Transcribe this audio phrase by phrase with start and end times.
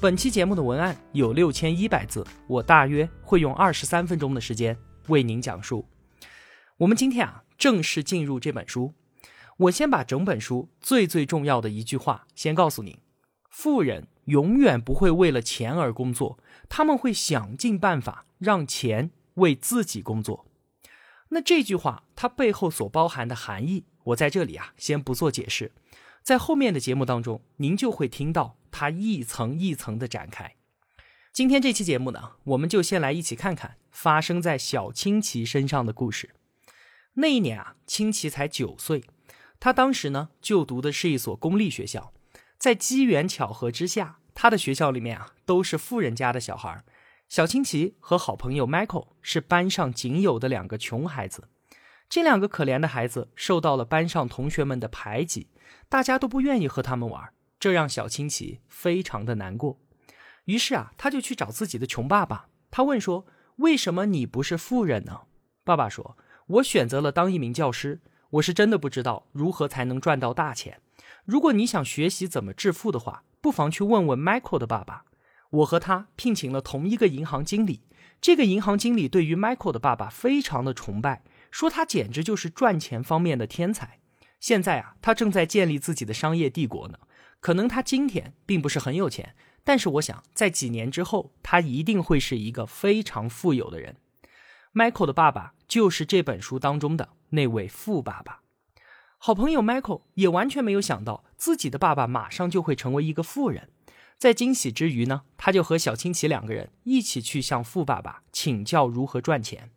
[0.00, 4.74] 本期节目的文案有六千一百字，我大约会用二十三分钟的时间
[5.08, 5.84] 为您讲述。
[6.78, 8.94] 我们今天啊，正式进入这本书。
[9.58, 12.96] 我先把整本书最最重要的一句话先告诉您：
[13.50, 16.38] 富人永远不会为了钱而工作，
[16.70, 20.46] 他们会想尽办法让钱为自己工作。
[21.28, 23.84] 那这句话它背后所包含的含义。
[24.04, 25.72] 我在这里啊，先不做解释，
[26.22, 30.56] 在后面的节目当中，您就会听到它一层一层的展开。
[31.32, 36.34] 今天这期节目呢，我们就先来一起看看发生在小青奇身上的故事。
[37.14, 39.04] 那一年啊，青奇才九岁，
[39.58, 42.12] 他当时呢就读的是一所公立学校，
[42.58, 46.82] 在机缘巧合之下，他的学校里面啊都是富人家的小孩，
[47.28, 51.48] 小青奇和好朋友 Michael 是班上仅有的两个穷孩子。
[52.08, 55.48] 这两个可怜的孩子受到了班上同学们的排挤，
[55.88, 59.78] 大家都不愿意和他们玩，这让小青奇非常的难过。
[60.46, 65.20] 于是啊，他就去找自己的穷爸爸，他问说：“为什么你不是富人呢？”
[65.62, 66.16] 爸爸说
[66.48, 68.00] ：“我选择了当一名教师，
[68.30, 70.80] 我是真的不知道如何才能赚到大钱。
[71.24, 75.04] 如果你想学习怎么致富的话，不妨去问问 Michael 的爸爸。
[75.50, 77.82] 我和他聘请了同一个银行经理，
[78.20, 83.98] 这个银行经理对于 Michael 的爸爸非常的崇拜。”说他简直就是赚钱方面的天才。
[84.38, 86.98] 现在啊，他正在建立自己的商业帝国呢。
[87.40, 93.96] 可能他今天并不是很有钱，但是我想在几年之后，他一定会是一个非常富有的人。
[94.72, 98.42] Michael 的爸爸就是这本书当中的那位富爸爸。
[99.18, 103.68] 好朋友 Michael 也完全没有想到自己的爸爸马上就会成为一个富人。
[104.16, 109.70] 在惊喜之余呢，他就和小青奇两个人一起去向富爸爸请教如何赚钱。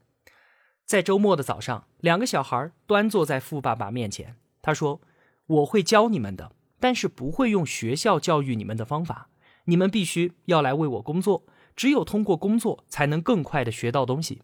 [0.86, 4.36] 在周末的早上，两个小孩端坐在富爸爸面前。
[4.62, 5.00] 他说
[5.48, 6.52] ：“我会教你们的，
[6.84, 9.30] 但是不会用学校教育你们的方法。
[9.64, 11.46] 你们必须要来为我工作，
[11.78, 14.42] 只有通过工作才能更快的学到东西。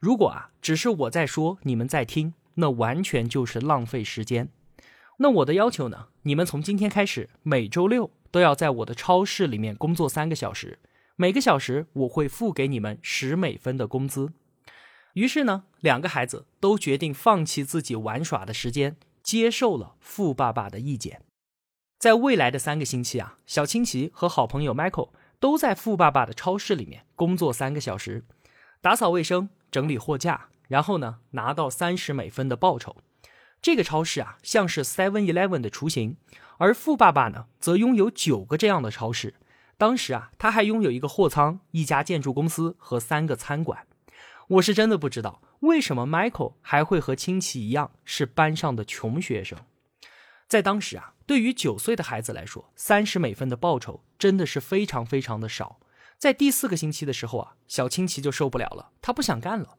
[0.00, 4.48] 如果啊，只是我在说，你们在听，那完全就是浪费时间。
[5.18, 6.08] 那我的要求呢？
[6.22, 10.78] 你们从今天开始，每周六都要在我的超市里面工作三个小时，
[11.16, 14.32] 每个小时我会付给你们十美分的工资。”
[15.12, 21.20] 于是呢，两个孩子都决定放弃自己玩耍的时间，接受了富爸爸的意见。
[22.02, 28.24] 在未来的三个星期啊，小青奇和好朋友 Michael 都在富爸爸的超市里面工作三个小时，
[28.80, 32.96] 打扫卫生、整理货架，然后呢拿到三十美分的报酬。
[33.60, 36.16] 这个超市啊，像是 Seven Eleven 的雏形，
[36.58, 39.34] 而富爸爸呢，则拥有九个这样的超市。
[39.78, 43.86] 当时啊，他还拥有一个货仓、一家建筑公司和三个餐馆。
[44.48, 49.56] 我是真的不知道为什么 Michael 还会和亲戚一样是班上的穷学生。
[50.48, 55.78] 在当时啊，对于九岁的孩子来说，三十美分的报酬真的是非常非常的少。
[56.18, 59.78] 在第四个星期的时候啊，小青奇就受不了了，他不想干了。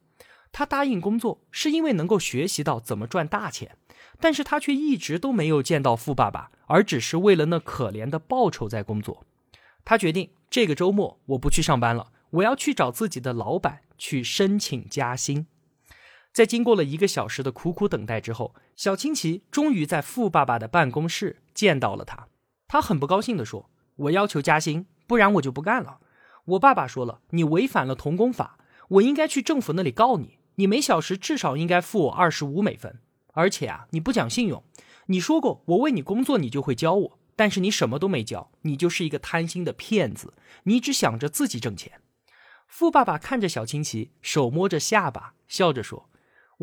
[0.51, 3.77] 他答应工作是因为能够学习到怎么赚大钱，
[4.19, 9.25] 但是他却一直都没有见到富爸爸，而只是为了那可怜的报酬在工作。
[9.83, 12.11] 他决定这个周末我不去上班了。
[12.33, 15.45] 我要去找自己的老板去申请加薪。
[16.33, 22.27] 在经过了一个小时的苦苦等待之后，小青奇终于在富爸爸的办公室见到了他。
[22.67, 25.99] 他很不高兴地说：“我要求加薪，不然我就不干了。
[26.45, 28.57] 我爸爸说了，你违反了童工法，
[28.89, 30.39] 我应该去政府那里告你。
[30.55, 32.99] 你每小时至少应该付我二十五美分，
[33.33, 34.63] 而且啊，你不讲信用。
[35.05, 42.01] 你说过我为你工作，你就会教我，但是你什么都没教，你就是一个贪心的骗子，你只想着自己挣钱。”
[42.67, 46.09] 富爸爸看着小青奇，手摸着下巴，笑着说：“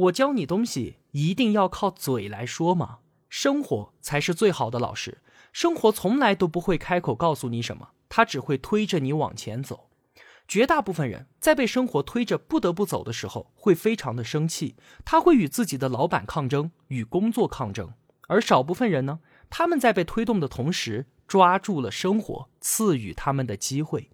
[0.00, 3.00] 我教你东西，一定要靠嘴来说吗？
[3.28, 5.18] 生活才是最好的老师。
[5.52, 9.90] 生活从来都不会开口告诉你什么，他只会推着你往前走。
[10.48, 17.92] 绝大部分人在被生活推着不得不走的时候，会非常的生气，他会与自己的老板抗争，与工作抗争。
[18.28, 19.20] 而少部分人呢，
[19.50, 24.08] 他们在被推动的同时，抓住了生活赐予他们的机会。”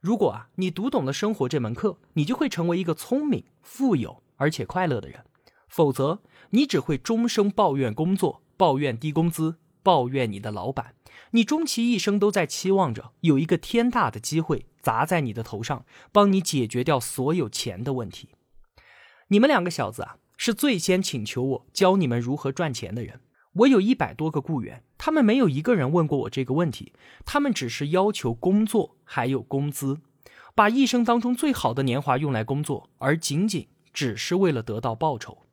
[0.00, 5.20] 如果啊，你读懂了生活这门课，你就会成为一个聪明、富有而且快乐的人；
[5.68, 10.94] 否则，你只会终生抱怨工作、抱怨低工资、抱怨你的老板，
[11.32, 18.30] 你终其一生都在期望着有一个天大的机会砸在你的头上，帮你解决掉所有钱的问题。
[19.28, 23.20] 你们两个小子啊，是最先请求我教你们如何赚钱的人。
[23.54, 26.92] 我有一百多个雇员，他们没有一个人问过我这个问题，
[27.24, 29.98] 他们只是要求工作还有工资，
[30.54, 35.46] 把一生当中最好的年华用来工作，而仅仅只是为了得到报酬。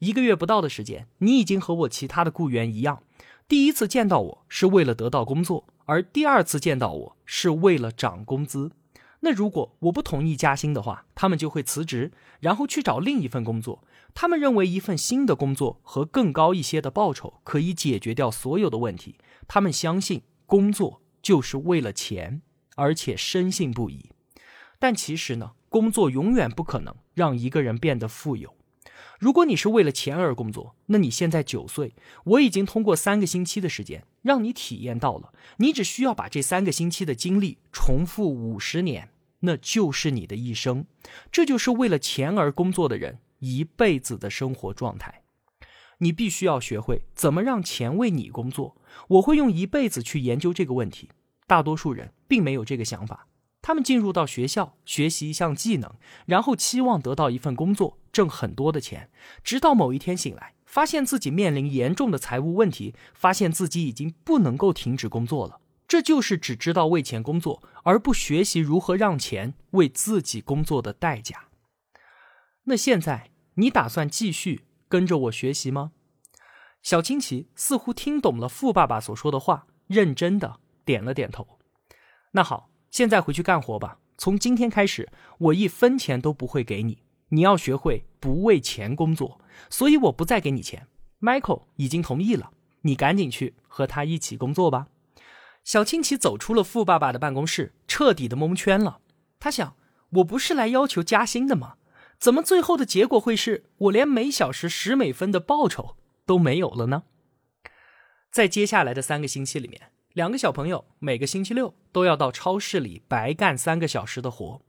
[0.00, 3.02] 一个月不到的时间，你已经和我其他的雇员一样，
[3.48, 8.72] 第一次见到我是为了得到工作，而第二次见到我是为了涨工资。
[9.20, 13.82] 那如果我不同意加薪的话，他们就会辞职，然后去找另一份工作。
[14.12, 19.16] 他们认为一份新的工作和更高一些的报酬可以解决掉所有的问题。
[19.48, 22.42] 他们相信工作就是为了钱，
[22.76, 24.10] 而且深信不疑。
[24.78, 28.54] 但其实呢，工作永远不可能让一个人变得富有。
[29.18, 31.94] 如果你是为了钱而工作，那你现在九岁，
[32.24, 40.86] 我已经通过三个星期的时间让你体验到了，你只需要把这三个星期的经历重复五十年，那就是你的一生。
[41.30, 45.22] 这就是为了钱而工作的人一辈子的生活状态。
[45.98, 48.76] 你必须要学会怎么让钱为你工作。
[49.06, 51.10] 我会用一辈子去研究这个问题。
[51.46, 53.26] 大多数人并没有这个想法。
[53.62, 55.92] 他们进入到学校学习一项技能，
[56.24, 59.10] 然后期望得到一份工作，挣很多的钱，
[59.44, 65.60] 直到某一天醒来，发现自己面临严重的财务问题，发现自己已经不能够停止工作了。
[65.86, 71.48] 这就是只知道为钱工作，而不学习如何让钱为自己工作的代价。
[72.64, 75.92] 那现在你打算继续跟着我学习吗？
[76.82, 81.58] 小青奇似乎听懂了富爸爸所说的话，认真的点了点头。
[82.30, 82.69] 那好。
[82.90, 83.98] 现在回去干活吧。
[84.18, 85.08] 从今天开始，
[85.38, 87.02] 我一分钱都不会给你。
[87.28, 89.40] 你要学会不为钱工作，
[89.70, 90.88] 所以我不再给你钱。
[91.20, 92.50] Michael 已经同意了，
[92.82, 94.88] 你赶紧去和他一起工作吧。
[95.62, 99.00] 小青奇走出了富爸爸的办公室，彻底的蒙圈了。
[99.38, 99.76] 他想：
[100.10, 101.76] 我不是来要求加薪的吗？
[102.18, 105.96] 怎么最后的结果会是我连每小时十美分的报酬
[106.26, 107.04] 都没有了呢？
[108.30, 109.92] 在接下来的三个星期里面。
[110.20, 114.60] 两个小朋友每个星期六都要到超市里白干三个小时的活。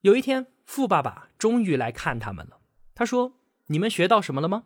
[0.00, 2.56] 有一天，富爸爸终于来看他们了。
[2.94, 3.34] 他说
[3.68, 4.64] ：“你们学到什么了吗？”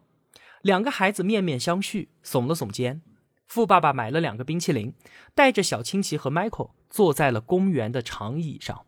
[0.63, 3.03] 两个孩子面面相觑，耸了耸肩。
[3.49, 4.95] 富爸爸买了两个冰淇淋，
[5.35, 8.87] 带着小青奇和 Michael 坐在了公园的长椅上。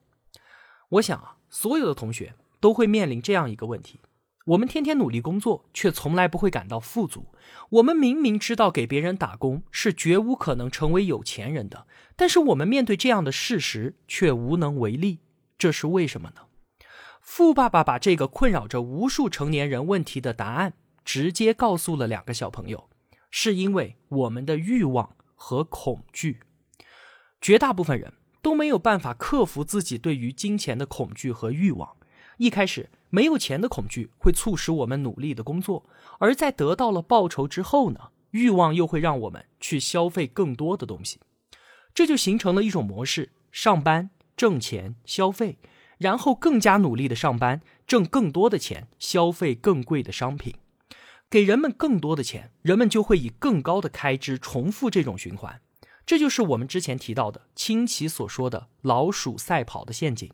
[0.90, 3.98] 我想啊，所有的同学都会面临这样一个问题。
[4.46, 7.26] 我们天天努力工作，却从来不会感到富足。
[7.70, 11.86] 我们明明知道给别人打工是绝无可能成为有钱人的，
[12.16, 15.20] 但是我们面对这样的事实却无能为力。
[15.56, 16.42] 这是为什么呢？
[17.20, 20.74] 富爸爸把这个困扰着无数成年人问题的答案
[21.04, 22.88] 直接告诉了两个小朋友：
[23.30, 26.40] 是因为我们的欲望和恐惧。
[27.40, 28.12] 绝大部分人
[28.42, 31.96] 都没有办法克服自己对于金钱的恐惧和欲望。
[32.38, 32.90] 一开始。
[33.14, 35.84] 没有钱的恐惧会促使我们努力的工作，
[36.18, 41.20] 而在得到了报酬之后呢，欲望又会让我们去消费更多的东西，
[41.92, 45.58] 这就形成了一种模式：上班挣钱消费，
[45.98, 50.54] 然后更加努力的上班挣更多的钱消费更贵的商品，
[51.28, 55.60] 给人们更多的钱，人们就会以更高的开支重复这种循环，
[56.06, 60.32] 这就是我们之前提到的清奇所说的老鼠赛跑的陷阱。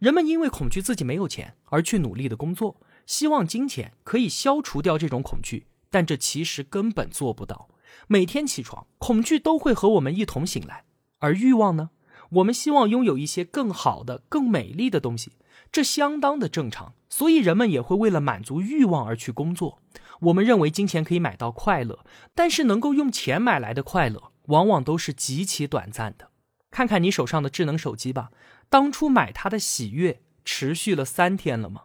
[0.00, 7.68] 人们因为恐惧自己没有钱而去努力的工作，希望金钱可以消除掉这种恐惧，但这其实根本做不到。
[8.06, 10.84] 每天起床，恐惧都会和我们一同醒来，
[11.18, 11.90] 而欲望呢？
[12.30, 15.32] 我们希望拥有一些更好的、更美丽的东西，
[15.70, 16.94] 这相当的正常。
[17.10, 19.82] 所以人们也会为了满足欲望而去工作。
[20.20, 26.30] 我们认为金钱可以买到快乐，但是能够用钱买来的快乐，往往都是极其短暂的。
[26.70, 28.30] 看看你手上的智能手机吧。
[28.70, 31.82] 当初买它的喜悦持续了三天了吗？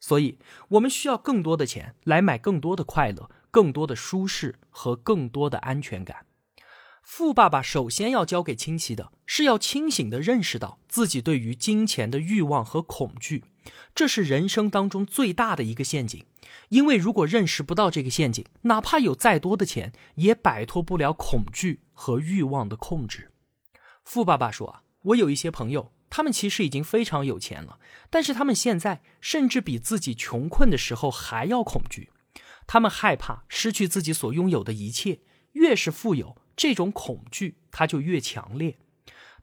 [0.00, 6.24] 所以，我们需要更多的钱来买更多的快乐、更多的舒适和更多的安全感。
[7.02, 13.44] 富爸爸首先要教给亲戚的是要清醒的认识到自己对于金钱的欲望和恐惧，
[13.92, 16.24] 这是人生当中最大的一个陷阱。
[16.68, 23.32] 因为如果认识不到这个陷阱，哪怕有再多的钱，也摆脱不了恐惧和欲望的控制。
[24.04, 27.78] 富爸爸说：“啊，我有一些朋友。”他们其实已经非常有钱了，
[28.10, 32.10] 但是他们现在甚至比自己穷困的时候还要恐惧。
[32.66, 35.20] 他们害怕失去自己所拥有的一切，
[35.52, 38.78] 越是富有，这种恐惧它就越强烈。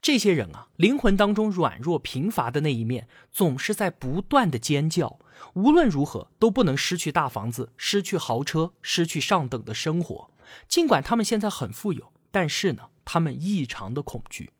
[0.02, 5.18] 这些人啊，灵魂当中软弱贫乏的那一面，总是在不断的尖叫。
[5.54, 10.30] 无论如何都不能失去大房子，失去豪车，失去上等的生活。
[10.68, 14.52] 尽管他们现在很富有，但是呢，他们异常的恐惧，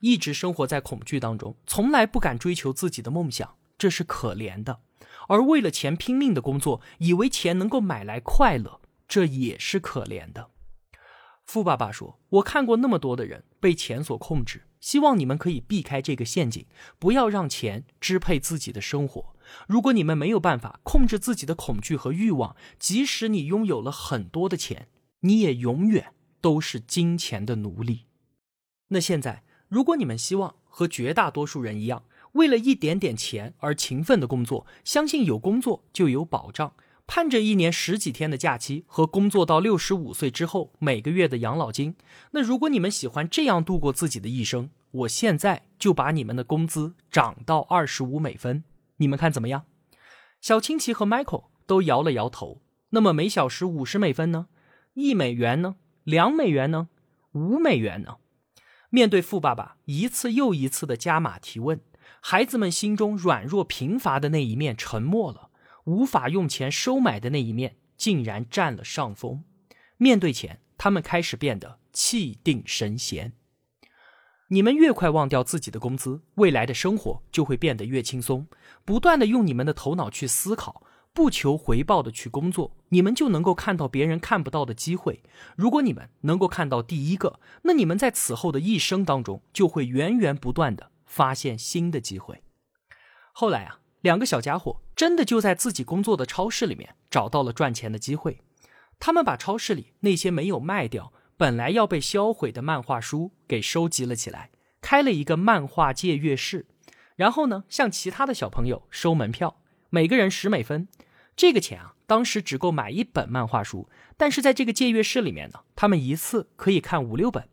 [0.00, 4.80] 一直生活在恐惧当中，从来不敢追求自己的梦想，这是可怜的。
[5.28, 10.50] 而为了钱拼命的工作，以为钱能够买来快乐，这也是可怜的。
[11.44, 16.66] 富爸爸说：“我看过那么多的人被钱所控制，希望你们可以避开这个陷阱，
[16.98, 19.34] 不要让钱支配自己的生活。
[19.66, 24.88] 如果你们没有办法控制自己的恐惧和欲望，即使你拥有了很多的钱，
[25.20, 26.12] 你也永远
[26.42, 28.04] 都是金钱的奴隶。
[28.88, 36.72] 那现在，如果你们希望和绝大多数人一样，为了一点点钱而勤奋的工作，相信有工作就有保障。”
[37.10, 41.96] 盼着一年十几天的假期和工作到六十五岁之后每个月的养老金，
[42.32, 48.62] 那如果你们喜欢这样度过自己的一生，我现在就把你们的工资涨到二十五美分，
[48.98, 49.64] 你们看怎么样？
[50.42, 52.60] 小青奇和 Michael 都摇了摇头。
[52.90, 54.48] 那么每小时五十美分呢？
[54.92, 55.76] 一美元呢？
[56.04, 56.90] 两美元呢？
[57.32, 58.16] 五美元呢？
[58.90, 61.80] 面对富爸爸一次又一次的加码提问，
[62.20, 65.50] 孩子们心中软弱贫乏的那一面沉默了。
[65.84, 69.44] 无法用钱收买的那一面竟然占了上风。
[69.96, 73.32] 面对钱，他们开始变得气定神闲。
[74.48, 78.46] 你们越快忘掉自己的工资，未来的生活就会变得越轻松。
[78.84, 80.82] 不断的用你们的头脑去思考，
[81.18, 85.24] 不求回报的去工作，你们就能够看到别人看不到的机会。
[85.56, 92.44] 如果你们能够看到第一个，那你们在此后的一生当中就会源源不断的发现新的机会。
[93.32, 93.80] 后来啊。
[94.02, 98.40] 两个小家伙真的就在自己工作的超市里面找到了赚钱的机会。
[99.00, 106.66] 他们把超市里那些没有卖掉、本来要被销毁的漫画书给收集了起来，开了一个漫画借阅室。
[107.16, 109.56] 然后呢，向其他的小朋友收门票，
[109.90, 110.86] 每个人十美分。
[111.38, 117.48] 这个钱啊，当时只够买一本漫画书，但是在这个借阅室里面呢，他们一次可以看五六本。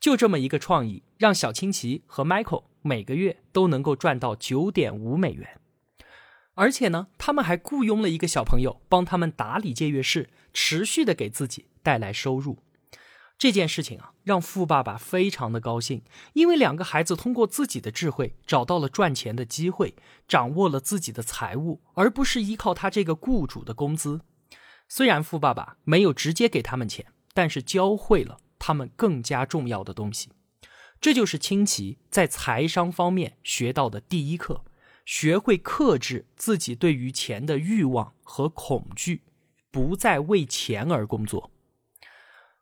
[0.00, 5.60] 就这么一个创意，让小青奇和 Michael 每个月都能够赚到九点五美元。
[6.54, 12.56] 而且呢，他们还雇佣了一个小朋友帮他们打理借阅室，持续的给自己带来收入。
[13.38, 16.02] 这件事情啊，让富爸爸非常的高兴，
[16.32, 19.94] 因为两个孩子通过自己的智慧找到了赚钱的机会，
[20.26, 24.22] 掌握了自己的财务，而不是依靠他这个雇主的工资。
[24.88, 30.30] 虽然富爸爸没有直接给他们钱，但是教会了他们更加重要的东西。
[31.00, 34.64] 这就是清奇在财商方面学到的第一课。
[35.04, 39.22] 学会克制自己对于钱的欲望和恐惧，
[39.70, 41.50] 不再为钱而工作。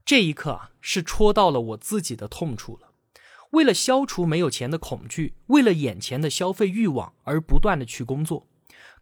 [0.07, 2.93] 这一刻啊，是戳到了我自己的痛处了。
[3.51, 8.47] 为了消除没有钱的恐惧，为了眼前的消费欲望而不断的去工作，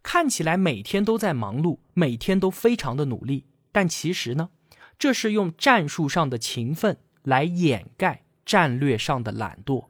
[0.01, 4.49] 看起来每天都在忙碌，每天都非常的努力，但其实呢，
[4.97, 9.89] 这是用战术上的勤奋来掩盖战略上的懒惰。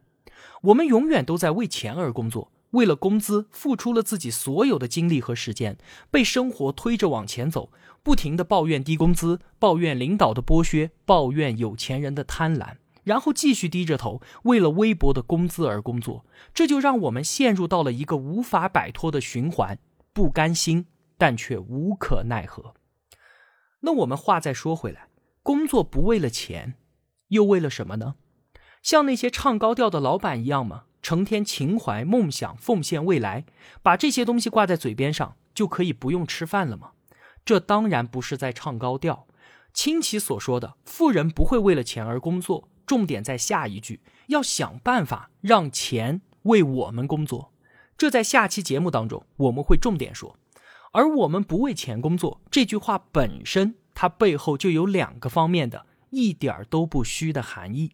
[0.64, 2.52] 我们永远都在为钱而工作。
[2.76, 5.76] 为了工资，付出了自己所有的精力和时间，
[6.10, 7.70] 被生活推着往前走，
[8.02, 19.78] 不停的抱怨低工资，抱怨领导的剥削，抱怨有钱人的贪婪，然后继续低着头，为了微薄的工资而工作，这就让我们陷入到了一个无法摆脱的循环，
[20.12, 22.74] 不甘心，但却无可奈何。
[23.80, 25.08] 那我们话再说回来，
[25.42, 26.74] 工作不为了钱，
[27.28, 28.16] 又为了什么呢？
[28.82, 30.85] 像那些唱高调的老板一样吗？
[31.06, 33.44] 成天情怀、梦想、奉献未来，
[33.80, 36.94] 把这些东西挂在嘴边上，就可以不用吃饭了吗？
[37.44, 39.28] 这当然不是在唱高调。
[39.72, 47.52] 清奇所说的“富人不会为了钱而工作”，重点在下一句，要想办法让钱为我们工作。
[47.96, 50.36] 这在下期节目当中我们会重点说。
[50.90, 57.92] 而我们不为钱工作这句话本身，它背后就有两个方面的一点都不虚的含义。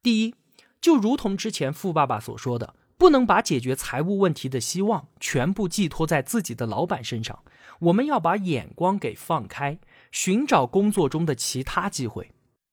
[0.00, 0.36] 第一。
[0.80, 7.40] 就如同之前富爸爸所说的，不能把解决财务问题的希望全部寄托在自己的老板身上，
[7.80, 9.78] 我们要把眼光给放开，
[10.10, 12.32] 寻找工作中的其他机会，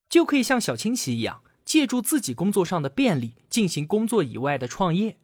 [0.09, 5.17] 就可以像小青奇一样，借助自己工作上的便利进行工作以外的创业。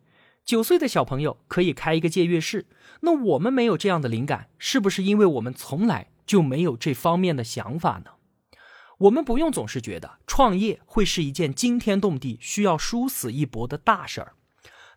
[0.45, 2.67] 九岁的小朋友可以开一个借阅室，
[3.01, 8.11] 那我们没有这样的灵感，是不是因为我们从来就没有这方面的想法呢？
[9.03, 14.33] 我们不用总是觉得创业会是一件惊天动地、需要殊死一搏的大事儿。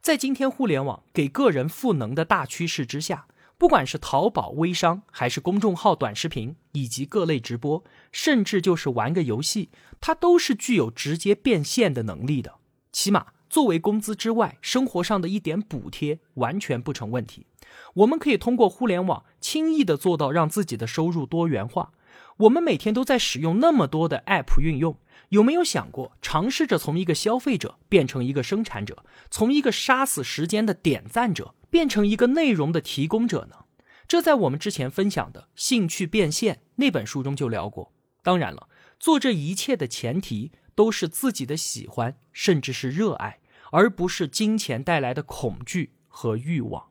[0.01, 3.27] 在今天互联网给个人赋能的大趋势之下，
[3.59, 7.83] 不管是淘宝微商，还是公众号短视频，以及各类直播，
[8.13, 9.71] 甚至就是玩个游戏，
[10.01, 12.59] 它都是具有直接变现的能力的。
[12.93, 17.47] 起码作为工资之外生活上的一点补贴，完全不成问题。
[17.95, 21.91] 我们可以通过互联网轻易的做到让自己的收入多元化。
[22.39, 24.99] 我们每天都在使用那么多的 App 运用，
[25.31, 33.65] 有没有想过尝试着从一个消费者变成一个生产者，从一个杀死时间的点赞者变成一个内容的提供者呢？
[34.07, 37.93] 这在我们之前分享的《兴趣变现》那本书中就聊过。
[38.23, 38.69] 当然了，
[39.01, 43.41] 做这一切的前提都是自己的喜欢，甚至是热爱，
[43.73, 46.91] 而不是金钱带来的恐惧和欲望。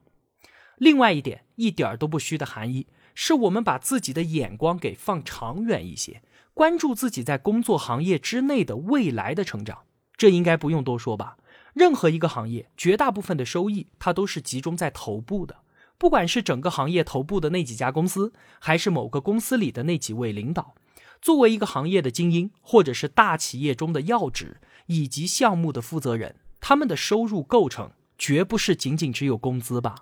[0.76, 2.86] 另外一点，一点都不虚的含义。
[3.16, 9.78] 是我们把自己的眼光给放长远一些，关注自己在工作行业之内的未来的成长。
[10.18, 11.38] 这应该不用多说吧？
[11.72, 15.56] 任何一个行业，绝大部分的收益它都是集中在头部的，
[15.96, 20.74] 不管是整个行业头部的那几家公司，还是某个公司里的那几位领导。
[21.22, 29.96] 作为一个行业的精英，或者是大企业中的要职以及项目的负责人，他们的收入构成绝不是仅仅只有工资吧？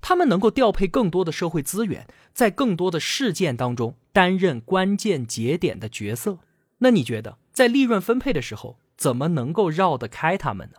[0.00, 6.38] 他们能够调配更多的社会资源，在更多的事件当中担任关键节点的角色。
[6.78, 10.78] 那你觉得，在利润分配的时候，怎么能够绕得开他们呢？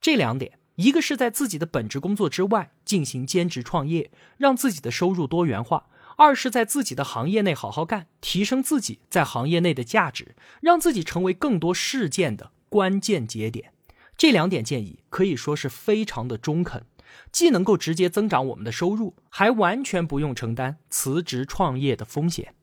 [0.00, 13.72] 这两点，一个是在自己的本职工作之外进行兼职创业，让自己的收入多元化；二是在自己的行业内好好干，提升自己在行业内的价值，让自己成为更多事件的关键节点。
[14.16, 16.84] 这两点建议可以说是非常的中肯。
[17.30, 22.54] 既能够直接增长我们的收入，还完全不用承担辞职创业的风险。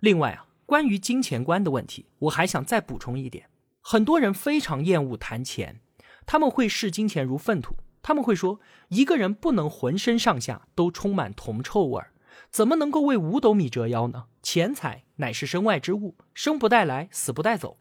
[0.00, 3.48] 另外啊，关于金钱观的问题，我还想再补充一点：
[3.80, 5.80] 很多人非常厌恶谈钱，
[6.26, 12.12] 他们会视金钱如粪土，他们会说，一个人不能浑身上下都充满铜臭味儿，
[12.50, 14.24] 怎么能够为五斗米折腰呢？
[14.42, 17.78] 钱财乃是身外之物，生不带来，死不带走。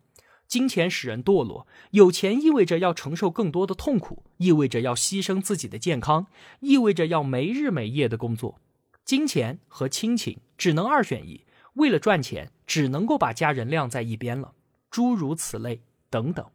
[0.54, 6.28] 金钱使人堕落，有钱意味着要承受更多的痛苦，意味着要牺牲自己的健康，
[6.60, 8.62] 意味着要没日没夜的工作。
[9.04, 11.44] 金钱和亲情只能二选一，
[11.74, 14.54] 为了赚钱，只能够把家人晾在一边了。
[14.92, 15.82] 诸如此类
[16.12, 16.48] 等等，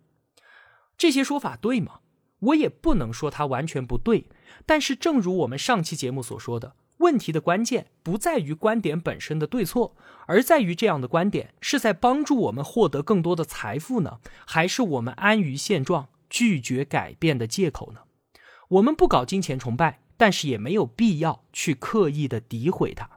[0.96, 1.98] 这些说法对吗？
[2.38, 4.26] 我也不能说它完全不对，
[4.64, 6.76] 但是正如我们上期节目所说的。
[6.98, 18.00] 问题的关键不在于观点本身的对错，而在于这样的观点是在帮助我们获得更多的财富呢，还是我们安于现状、拒绝改变的借口呢？
[18.68, 23.08] 我们不搞金钱崇拜，但是也没有必要去刻意的诋毁它。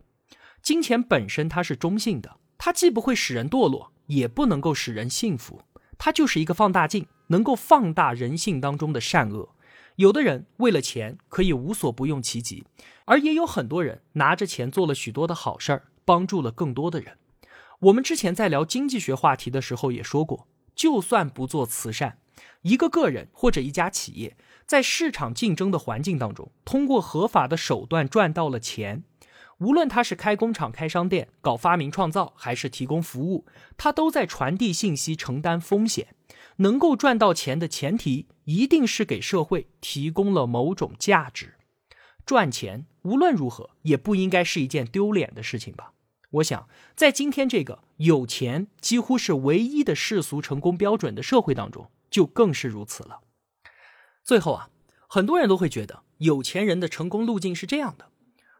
[0.61, 5.63] 金钱本身它是中性的，它既不会使人堕落，也不能够使人幸福，
[5.97, 9.55] 它就是一个放大镜，能够放大人性当中的善恶。
[9.97, 12.65] 有的人为了钱可以无所不用其极，
[13.05, 17.17] 而也有很多人拿着钱做了许多的好事儿，帮助了更多的人。
[17.81, 22.19] 我们之前在聊经济学话题的时候也说过，就算不做慈善，
[22.61, 29.03] 一个个人或者一家企业在市场竞争的环境当中，通过合法的手段赚到了钱，
[29.57, 33.45] 无论他是开工厂、开商店、搞发明创造，还是提供服务，
[33.77, 36.15] 他都在传递信息、承担风险。
[36.61, 41.55] 能够赚到钱的前提，一定是给社会提供了某种价值。
[42.23, 45.93] 赚钱无论如何也不应该是一件丢脸的事情吧？
[46.29, 53.21] 我想，在今天这个有钱几乎是唯一的世俗成功标准的社会当中，就更是如此了。
[54.23, 54.69] 最后啊，
[55.07, 58.09] 很多人都会觉得有钱人的成功路径是这样的：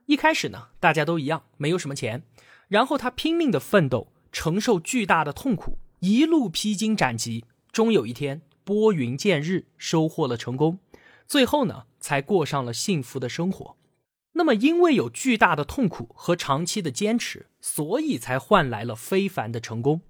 [0.07, 2.23] 一开始呢，大家都一样，没有什么钱，
[2.67, 7.45] 然后他拼命的奋斗，承受巨大的痛苦，一路披荆斩棘。
[7.71, 10.79] 终有一天拨云见日，收获了成功，
[11.25, 13.77] 最后呢，才过上了幸福的生活。
[14.33, 20.01] 那么，因为有巨大的痛苦和长期的坚持，所以才换来了非凡的成功。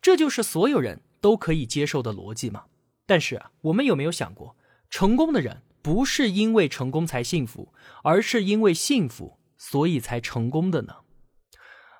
[0.00, 2.64] 这就是所有人都可以接受的逻辑吗？
[3.06, 4.56] 但是啊，我们有没有想过，
[4.88, 10.96] 成功的人不是因为成功才幸福，而是因为幸福所以才成功的呢？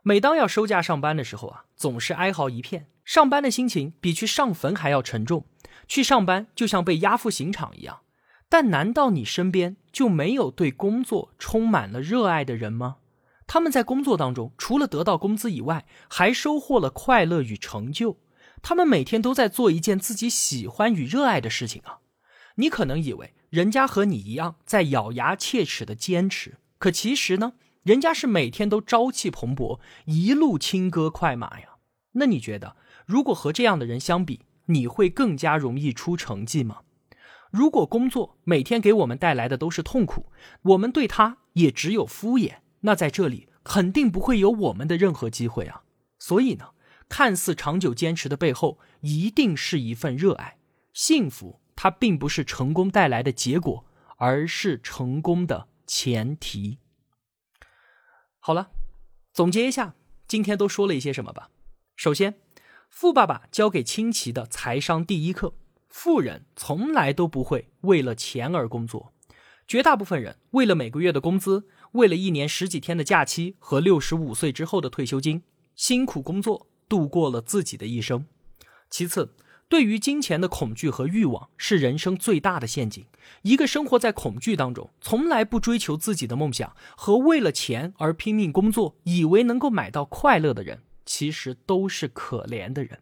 [0.02, 2.88] 每当要收假上班的时候啊，总是哀嚎一片。
[3.08, 5.46] 上班的心情比去上坟还要沉重，
[5.86, 8.00] 去上班就像被押赴刑场一样。
[8.50, 12.96] 但难道你身边就没有对工作充满了热爱的人吗？
[13.46, 18.18] 他们在工作当中除了得到工资以外，还收获了快乐与成就。
[18.60, 22.00] 他们每天都在做一件自己喜欢与热爱的事情啊！
[22.56, 31.76] 你可能以为人家和你一样在咬牙切齿的坚持，可其实呢，人家是每天都朝气蓬勃，一路轻歌快马呀。
[32.12, 32.76] 那你觉得？
[33.08, 36.80] 如果和这样的人相比，你会更加容易出成绩吗？
[37.50, 45.84] 如果工作每天给我们带来的都是痛苦，我们对他也只有敷衍，那在这里肯定不会有我们的任何机会啊！
[46.18, 46.72] 所以呢，
[47.08, 50.58] 看似长久坚持的背后，一定是一份热爱。
[50.92, 53.86] 幸福它并不是成功带来的结果，
[54.18, 56.76] 而是成功的前提。
[58.38, 58.70] 好了，
[59.32, 59.94] 总结一下。
[60.26, 61.48] 今天都说了一些什么吧？
[61.96, 62.34] 首先，
[62.88, 65.54] 富爸爸教给清奇的财商第一课：
[65.88, 69.12] 富人从来都不会为了钱而工作。
[69.68, 75.42] 绝大部分人为了每个月的工资，为了一年十几天的假期和六十五岁之后的退休金，
[75.76, 78.26] 辛苦工作度过了自己的一生。
[78.90, 79.32] 其次，
[79.68, 83.04] 对于金钱的恐惧和欲望是人生最大的陷阱。
[83.42, 93.00] 一个生活在恐惧当中，从来不追求自己的梦想和为了钱而拼命工作，以为能够买到快乐的人，其实都是可怜的人。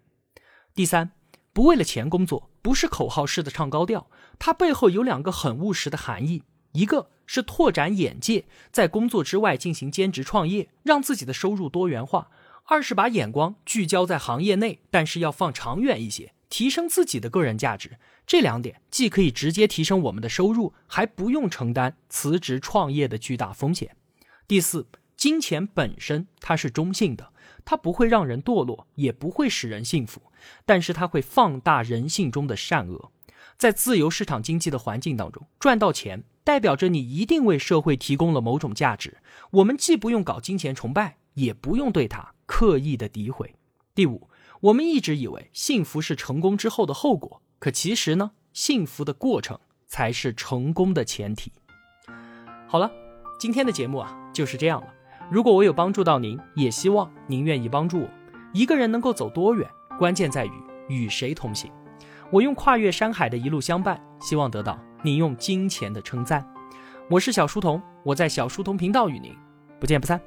[0.72, 1.10] 第三，
[1.52, 12.30] 不为了钱工作，不是口号式的唱高调，它背后有两个很务实的含义：一个是拓展眼界，在工作之外进行兼职创业，让自己的收入多元化；
[12.66, 16.32] 二是把眼光聚焦在行业内，但是要放长远一些。
[16.48, 23.96] 提升自己的个人价值，这两点既可以直接提升我们的收入，还不用承担辞职创业的巨大风险。
[24.46, 27.32] 第四，金钱本身它是中性的，
[27.66, 30.22] 它不会让人堕落，也不会使人幸福，
[30.64, 33.12] 但是它会放大人性中的善恶。
[33.58, 39.18] 在自由市场经济的环境当中，赚到钱代表着你一定为社会提供了某种价值。
[39.50, 43.54] 我们既不用搞金钱崇拜，也不用对它刻意的诋毁。
[43.94, 44.30] 第五。
[44.60, 51.52] 我们一直以为幸福是成功之后的后果，可其实呢，幸福的过程才是成功的前提。
[52.66, 52.90] 好了，
[53.38, 54.88] 今天的节目啊就是这样了。
[55.28, 58.08] 如果我有帮助到您，也希望您愿意帮助我。
[58.52, 60.52] 一个人能够走多远，关键在于
[60.88, 61.70] 与谁同行。
[62.30, 66.46] 我用跨越山海的一路相伴，希望得到您用金钱的称赞。
[67.10, 69.34] 我是小书童，我在小书童频道与您
[69.80, 70.20] 不见不散。